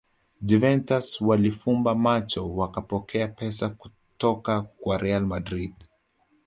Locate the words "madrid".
5.25-5.73